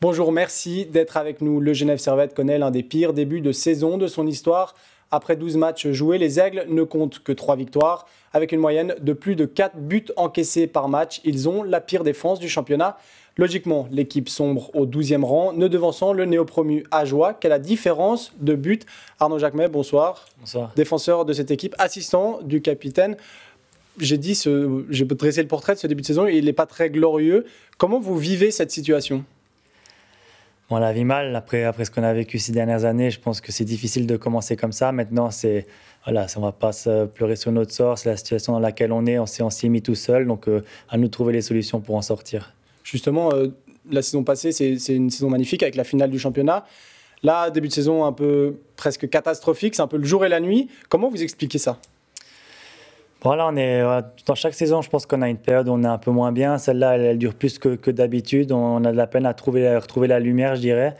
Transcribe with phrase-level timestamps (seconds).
[0.00, 1.58] Bonjour, merci d'être avec nous.
[1.58, 4.76] Le Genève Servette connaît l'un des pires débuts de saison de son histoire.
[5.10, 8.06] Après 12 matchs joués, les Aigles ne comptent que 3 victoires.
[8.32, 12.04] Avec une moyenne de plus de 4 buts encaissés par match, ils ont la pire
[12.04, 12.96] défense du championnat.
[13.36, 17.34] Logiquement, l'équipe sombre au 12e rang, ne devançant le néo-promu Ajoie.
[17.34, 18.86] Quelle la différence de but
[19.18, 20.26] Arnaud Jacquemet, bonsoir.
[20.38, 20.70] Bonsoir.
[20.76, 23.16] Défenseur de cette équipe, assistant du capitaine.
[23.98, 24.40] J'ai dit,
[24.90, 27.46] j'ai dressé le portrait de ce début de saison, il n'est pas très glorieux.
[27.78, 29.24] Comment vous vivez cette situation?
[30.70, 31.34] On la vit mal.
[31.34, 34.16] Après, après ce qu'on a vécu ces dernières années, je pense que c'est difficile de
[34.16, 34.92] commencer comme ça.
[34.92, 35.66] Maintenant, c'est
[36.04, 37.98] voilà, on va pas se pleurer sur notre sort.
[37.98, 39.18] C'est la situation dans laquelle on est.
[39.18, 40.26] On s'est mis tout seul.
[40.26, 42.54] Donc, euh, à nous de trouver les solutions pour en sortir.
[42.84, 43.48] Justement, euh,
[43.90, 46.66] la saison passée, c'est une saison magnifique avec la finale du championnat.
[47.22, 49.74] Là, début de saison un peu presque catastrophique.
[49.74, 50.68] C'est un peu le jour et la nuit.
[50.88, 51.78] Comment vous expliquez ça?
[53.22, 53.82] Voilà, on est
[54.26, 56.30] dans chaque saison, je pense qu'on a une période où on est un peu moins
[56.30, 56.56] bien.
[56.56, 58.52] Celle-là, elle, dure plus que, d'habitude.
[58.52, 60.94] On a de la peine à trouver, retrouver la lumière, je dirais.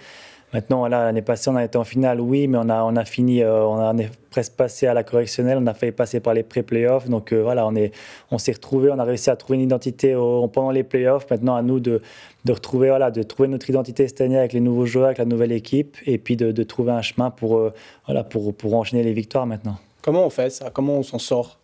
[0.54, 3.04] Maintenant, voilà, l'année passée, on a été en finale, oui, mais on a, on a
[3.04, 6.42] fini, euh, on, est presque passé à la correctionnelle, on a failli passer par les
[6.42, 7.06] pré-playoffs.
[7.06, 7.92] Donc euh, voilà, on est,
[8.30, 11.26] on s'est retrouvé, on a réussi à trouver une identité pendant les playoffs.
[11.30, 12.00] Maintenant, à nous de,
[12.46, 15.26] de, retrouver, voilà, de trouver notre identité cette année avec les nouveaux joueurs, avec la
[15.26, 17.74] nouvelle équipe, et puis de, de trouver un chemin pour, euh,
[18.06, 19.76] voilà, pour, pour enchaîner les victoires maintenant.
[20.00, 20.70] Comment on fait ça?
[20.70, 21.58] Comment on s'en sort?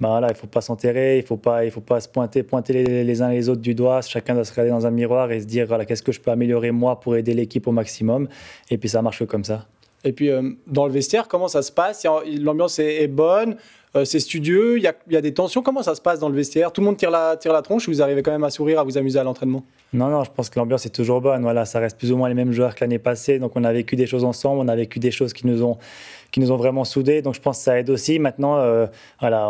[0.00, 3.04] Bah voilà, il faut pas s'enterrer, il faut pas, il faut pas se pointer, pointer
[3.04, 4.00] les, uns les autres du doigt.
[4.02, 6.32] Chacun doit se regarder dans un miroir et se dire voilà, qu'est-ce que je peux
[6.32, 8.28] améliorer moi pour aider l'équipe au maximum.
[8.70, 9.66] Et puis ça marche comme ça.
[10.02, 12.04] Et puis euh, dans le vestiaire, comment ça se passe?
[12.26, 13.56] L'ambiance est, bonne,
[13.96, 15.62] euh, c'est studieux, il y a, des tensions.
[15.62, 16.72] Comment ça se passe dans le vestiaire?
[16.72, 18.80] Tout le monde tire la, tire la tronche ou vous arrivez quand même à sourire,
[18.80, 19.62] à vous amuser à l'entraînement?
[19.92, 21.42] Non, non, je pense que l'ambiance est toujours bonne.
[21.42, 23.38] Voilà, ça reste plus ou moins les mêmes joueurs que l'année passée.
[23.38, 25.78] Donc on a vécu des choses ensemble, on a vécu des choses qui nous ont
[26.32, 27.22] qui nous ont vraiment soudés.
[27.22, 28.18] Donc je pense que ça aide aussi.
[28.18, 28.86] Maintenant, euh,
[29.20, 29.48] voilà,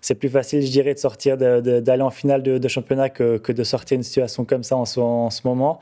[0.00, 3.96] c'est plus facile, je dirais, de sortir, d'aller en finale de, championnat que, de sortir
[3.96, 5.78] une situation comme ça en ce moment.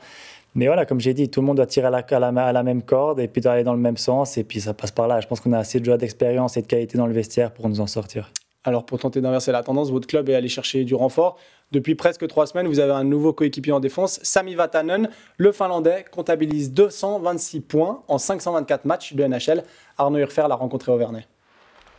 [0.55, 2.81] Mais voilà, comme j'ai dit, tout le monde doit tirer à la, à la, même
[2.81, 4.37] corde et puis d'aller dans le même sens.
[4.37, 5.19] Et puis ça passe par là.
[5.19, 7.67] Je pense qu'on a assez de joueurs d'expérience et de qualité dans le vestiaire pour
[7.67, 8.31] nous en sortir.
[8.63, 11.37] Alors pour tenter d'inverser la tendance, votre club est allé chercher du renfort.
[11.71, 15.09] Depuis presque trois semaines, vous avez un nouveau coéquipier en défense, Sami Vatanen.
[15.37, 19.63] Le Finlandais comptabilise 226 points en 524 matchs de NHL.
[19.97, 21.27] Arnaud Hurfer l'a rencontré au Vernet.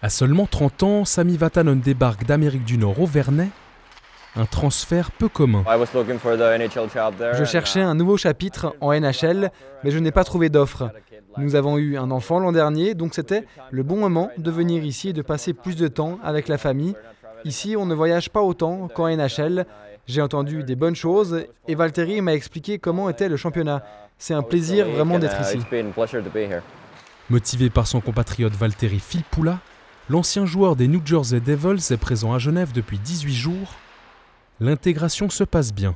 [0.00, 3.48] À seulement 30 ans, Sami Vatanen débarque d'Amérique du Nord au Vernet.
[4.36, 5.64] Un transfert peu commun.
[7.32, 9.50] Je cherchais un nouveau chapitre en NHL,
[9.82, 10.90] mais je n'ai pas trouvé d'offre.
[11.38, 15.10] Nous avons eu un enfant l'an dernier, donc c'était le bon moment de venir ici
[15.10, 16.94] et de passer plus de temps avec la famille.
[17.44, 19.66] Ici, on ne voyage pas autant qu'en NHL.
[20.06, 23.82] J'ai entendu des bonnes choses et Valtteri m'a expliqué comment était le championnat.
[24.18, 25.58] C'est un plaisir vraiment d'être ici.
[27.28, 29.58] Motivé par son compatriote Valtteri Filppula,
[30.08, 33.74] l'ancien joueur des New Jersey Devils est présent à Genève depuis 18 jours.
[34.60, 35.94] L'intégration se passe bien.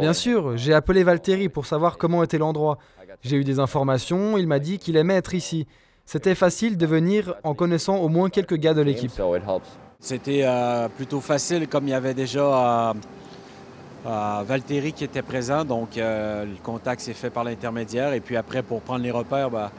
[0.00, 2.78] Bien sûr, j'ai appelé Valtteri pour savoir comment était l'endroit.
[3.22, 5.66] J'ai eu des informations, il m'a dit qu'il aimait être ici.
[6.04, 9.10] C'était facile de venir en connaissant au moins quelques gars de l'équipe.
[10.00, 12.94] C'était euh, plutôt facile comme il y avait déjà euh,
[14.06, 18.12] euh, Valtteri qui était présent, donc le contact s'est fait par l'intermédiaire.
[18.12, 19.72] Et puis après, pour prendre les repères, bah,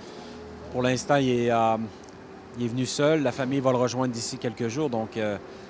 [0.74, 3.24] pour l'instant, il, il, est venu seul.
[3.24, 5.18] La famille va le rejoindre d'ici quelques jours, donc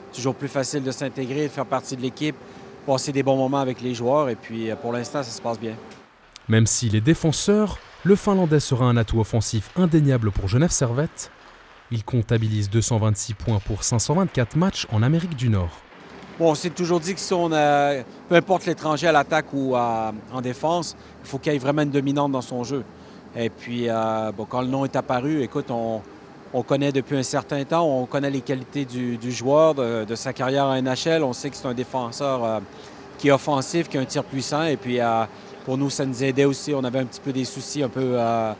[0.09, 2.35] toujours plus facile de s'intégrer, de faire partie de l'équipe,
[2.85, 4.29] passer des bons moments avec les joueurs.
[4.29, 5.75] Et puis pour l'instant, ça se passe bien.
[6.47, 11.31] Même si les défenseurs, le Finlandais sera un atout offensif indéniable pour Genève Servette.
[11.91, 15.81] Il comptabilise 226 points pour 524 matchs en Amérique du Nord.
[16.39, 19.75] Bon, on s'est toujours dit que si on a, peu importe l'étranger à l'attaque ou
[19.75, 22.83] en défense, il faut qu'il y ait vraiment une dominante dans son jeu.
[23.35, 26.01] Et puis, euh, bon, quand le nom est apparu, écoute, on,
[26.63, 30.81] connaît depuis un certain temps, on connaît les qualités du, joueur, de, sa carrière en
[30.81, 31.23] NHL.
[31.23, 32.59] On sait que c'est un défenseur euh,
[33.17, 34.63] qui est offensif, qui a un tir puissant.
[34.63, 35.25] Et puis, euh,
[35.65, 36.73] pour nous, ça nous aidait aussi.
[36.73, 38.53] On avait un petit peu des soucis un peu, euh,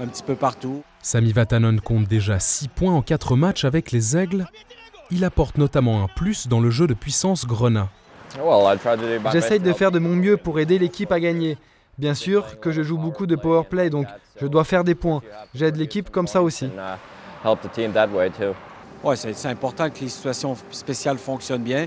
[0.00, 0.82] un petit peu partout.
[1.00, 4.46] Sami Vatanen compte déjà 6 points en 4 matchs avec les Aigles.
[5.10, 7.88] Il apporte notamment un plus dans le jeu de puissance Grenat.
[9.32, 11.56] J'essaye de faire de mon mieux pour aider l'équipe à gagner.
[11.96, 14.06] Bien sûr que je joue beaucoup de power play, donc
[14.40, 15.22] je dois faire des points.
[15.54, 16.70] J'aide l'équipe comme ça aussi.
[19.04, 21.86] Ouais, c'est important que les situations spéciales fonctionnent bien.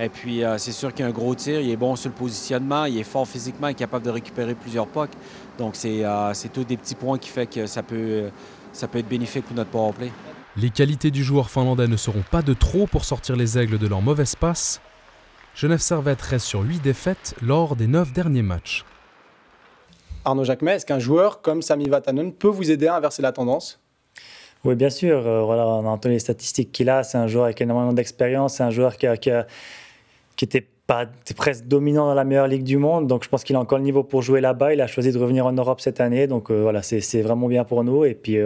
[0.00, 2.14] Et puis, euh, c'est sûr qu'il a un gros tir, il est bon sur le
[2.14, 5.10] positionnement, il est fort physiquement, il est capable de récupérer plusieurs pucks.
[5.58, 8.30] Donc, c'est euh, tous des petits points qui font que ça peut,
[8.72, 10.12] ça peut être bénéfique pour notre powerplay.
[10.56, 13.86] Les qualités du joueur finlandais ne seront pas de trop pour sortir les aigles de
[13.88, 14.80] leur mauvaise passe.
[15.54, 18.84] Genève Servette reste sur 8 défaites lors des 9 derniers matchs.
[20.24, 23.80] Arnaud Jacquemet, est-ce qu'un joueur comme Sami Vatanen peut vous aider à inverser la tendance?
[24.64, 25.26] Oui, bien sûr.
[25.26, 27.02] Euh, voilà, on a entendu les statistiques qu'il a.
[27.02, 28.56] C'est un joueur avec énormément d'expérience.
[28.56, 29.46] C'est un joueur qui a, a
[30.40, 30.66] était
[31.36, 33.06] presque dominant dans la meilleure ligue du monde.
[33.06, 34.74] Donc je pense qu'il a encore le niveau pour jouer là-bas.
[34.74, 36.26] Il a choisi de revenir en Europe cette année.
[36.26, 38.04] Donc voilà, c'est vraiment bien pour nous.
[38.04, 38.38] Et puis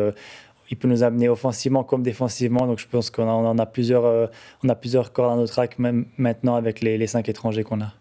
[0.71, 2.67] il peut nous amener offensivement comme défensivement.
[2.67, 4.31] Donc je pense qu'on en a plusieurs,
[4.65, 7.81] on a plusieurs cordes à notre arc même maintenant avec les, les cinq étrangers qu'on
[7.81, 7.93] a.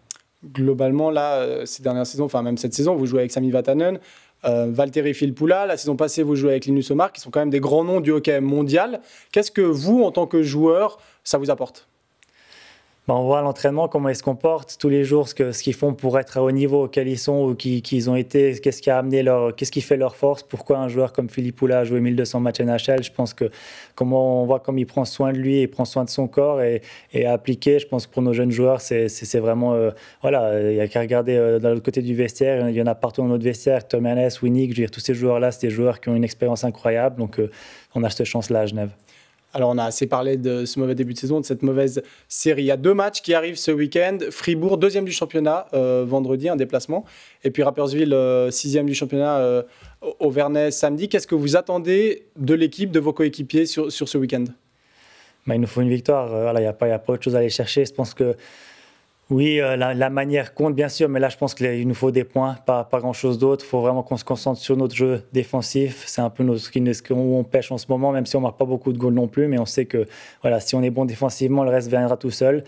[0.44, 4.00] Globalement, là, ces dernières saisons, enfin même cette saison, vous jouez avec Sami Vatanen,
[4.44, 5.66] euh, Valtteri Filppula.
[5.66, 8.00] La saison passée, vous jouez avec Linus Omar, qui sont quand même des grands noms
[8.00, 9.00] du hockey mondial.
[9.32, 11.91] Qu'est-ce que vous, en tant que joueur, ça vous apporte?
[13.12, 15.92] Bah, on voit l'entraînement, comment ils se comportent tous les jours, ce qu'ils ce font
[15.92, 19.22] pour être au niveau auquel ils sont ou qu'ils ont été, qu'est-ce qui a amené
[19.22, 22.40] leur, qu'est-ce qui fait leur force, pourquoi un joueur comme Philippe Poula a joué 1200
[22.40, 23.02] matchs NHL.
[23.02, 23.50] Je pense que
[23.96, 26.62] comment on voit comme il prend soin de lui, il prend soin de son corps
[26.62, 26.80] et,
[27.12, 27.78] et appliqué.
[27.78, 29.90] Je pense que pour nos jeunes joueurs, c'est vraiment, euh,
[30.22, 32.66] voilà, il n'y a qu'à regarder euh, dans l'autre côté du vestiaire.
[32.66, 35.66] Il y en a partout dans notre vestiaire, Tom Ernest, Winnick, tous ces joueurs-là, c'est
[35.66, 37.16] des joueurs qui ont une expérience incroyable.
[37.16, 37.50] Donc, euh,
[37.94, 38.92] on a cette chance-là à Genève.
[39.54, 42.62] Alors, on a assez parlé de ce mauvais début de saison, de cette mauvaise série.
[42.62, 44.18] Il y a deux matchs qui arrivent ce week-end.
[44.30, 47.04] Fribourg, deuxième du championnat, euh, vendredi, un déplacement.
[47.44, 49.62] Et puis Rapperswil, euh, sixième du championnat, euh,
[50.20, 51.08] au Vernet, samedi.
[51.08, 54.44] Qu'est-ce que vous attendez de l'équipe, de vos coéquipiers sur, sur ce week-end?
[55.46, 56.28] Bah, Il nous faut une victoire.
[56.28, 57.84] Voilà, il n'y a, a pas autre chose à aller chercher.
[57.84, 58.34] Je pense que
[59.32, 62.22] oui, euh, la, manière compte bien sûr, mais là je pense qu'il nous faut des
[62.22, 63.64] points, pas, pas grand-chose d'autre.
[63.64, 66.04] Il faut vraiment qu'on se concentre sur notre jeu défensif.
[66.06, 68.42] C'est un peu notre, ce où on pêche en ce moment, même si on ne
[68.42, 70.06] marque pas beaucoup de goals non plus, mais on sait que
[70.42, 72.62] voilà, si on est bon défensivement, le reste viendra tout seul.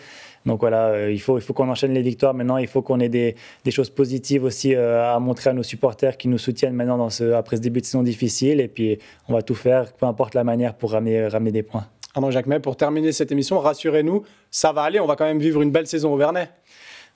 [0.47, 2.57] Donc voilà, euh, il faut, il faut qu'on enchaîne les victoires maintenant.
[2.57, 6.17] Il faut qu'on ait des, des, choses positives aussi euh, à montrer à nos supporters
[6.17, 8.61] qui nous soutiennent maintenant dans ce, après ce début de saison difficile.
[8.61, 11.87] Et puis on va tout faire, peu importe la manière, pour ramener, ramener des points.
[12.15, 15.63] Arnaud Jacquemet, pour terminer cette émission, rassurez-nous, ça va aller, on va quand même vivre
[15.63, 16.49] une belle saison au Vernet.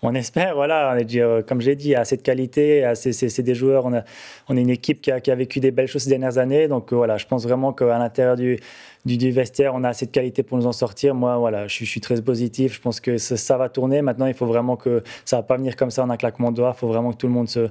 [0.02, 3.98] On espère, voilà, euh, comme j'ai dit, assez de qualité, c'est des joueurs, on, a,
[3.98, 4.04] est
[4.50, 7.26] une équipe qui a, vécu des belles choses ces dernières années, donc euh, voilà, je
[7.26, 8.60] pense vraiment qu'à l'intérieur du,
[9.04, 11.16] du, vestiaire, on a assez de qualité pour nous en sortir.
[11.16, 14.46] Moi, voilà, je, suis très positif, je pense que ça, va tourner, maintenant il faut
[14.46, 16.78] vraiment que ça ne va pas venir comme ça en un claquement de doigts, il
[16.78, 17.68] faut vraiment que tout le monde se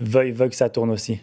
[0.00, 1.20] veuille, veuille que ça tourne aussi.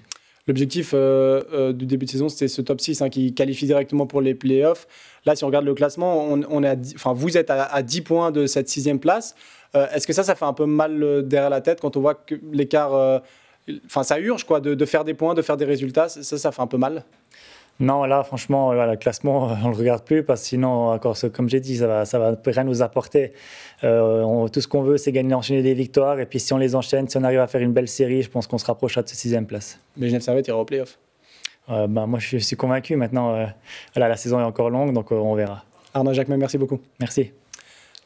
[0.48, 4.06] L'objectif euh, euh, du début de saison, c'était ce top 6 hein, qui qualifie directement
[4.06, 4.88] pour les playoffs.
[5.26, 8.46] Là, si on regarde le classement, on, est enfin, vous êtes à, 10 points de
[8.46, 9.36] cette sixième place.
[9.76, 12.16] Euh, est-ce que ça, ça fait un peu mal derrière la tête quand on voit
[12.16, 13.22] que l'écart.
[13.86, 16.10] Enfin, ça urge quoi, de, faire des points, de faire des résultats.
[16.10, 17.06] Ça, ça fait un peu mal?
[17.80, 21.50] Non, là, franchement, le classement, on ne le regarde plus parce que sinon, encore, comme
[21.50, 23.34] j'ai dit, ça va, ça va rien nous apporter.
[23.84, 26.20] Euh, tout ce qu'on veut, c'est gagner, enchaîner des victoires.
[26.20, 28.30] Et puis, si on les enchaîne, si on arrive à faire une belle série, je
[28.30, 29.80] pense qu'on se rapprochera de cette sixième place.
[29.98, 31.00] Mais Genève Servette ira au playoff
[31.70, 32.96] euh, ben, Moi, je suis convaincu.
[32.96, 33.46] Maintenant, euh,
[33.96, 35.64] voilà, la saison est encore longue, donc on verra.
[35.94, 36.80] Arnaud Jacquemin, merci beaucoup.
[37.00, 37.34] Merci.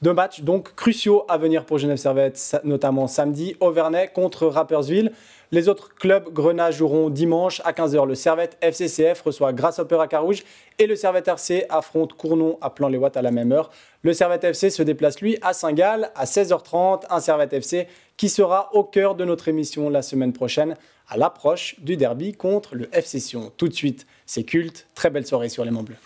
[0.04, 5.12] Deux matchs donc cruciaux à venir pour Genève Servette, notamment samedi, Auvernais contre Rapperswil.
[5.52, 8.06] Les autres clubs grenats joueront dimanche à 15h.
[8.06, 10.44] Le Servette FCCF reçoit Grasshopper à Carouge
[10.78, 13.72] et le Servette RC affronte Cournon à Plan-les-Ouates à la même heure.
[14.04, 17.06] Le Servette FC se déplace lui à Saint-Gall à 16h30.
[17.10, 20.76] Un Servette FC qui sera au cœur de notre émission la semaine prochaine
[21.10, 23.52] à l'approche du derby contre le FC Sion.
[23.58, 24.86] Tout de suite, c'est culte.
[24.94, 25.98] Très belle soirée sur les Monts Bleus.